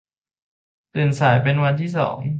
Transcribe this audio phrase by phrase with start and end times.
[0.93, 2.17] ตื่นสายเป็นวันที่สอง